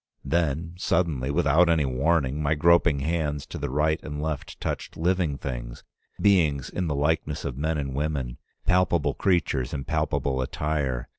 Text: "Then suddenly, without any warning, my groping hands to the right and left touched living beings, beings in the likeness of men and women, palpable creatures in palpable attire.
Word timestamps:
"Then 0.25 0.73
suddenly, 0.79 1.29
without 1.29 1.69
any 1.69 1.85
warning, 1.85 2.41
my 2.41 2.55
groping 2.55 3.01
hands 3.01 3.45
to 3.45 3.59
the 3.59 3.69
right 3.69 4.01
and 4.01 4.19
left 4.19 4.59
touched 4.59 4.97
living 4.97 5.35
beings, 5.35 5.83
beings 6.19 6.71
in 6.71 6.87
the 6.87 6.95
likeness 6.95 7.45
of 7.45 7.55
men 7.55 7.77
and 7.77 7.93
women, 7.93 8.39
palpable 8.65 9.13
creatures 9.13 9.75
in 9.75 9.83
palpable 9.83 10.41
attire. 10.41 11.07